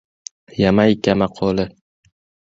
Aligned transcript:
Yamayka 0.61 1.11
maqoli 1.19 1.65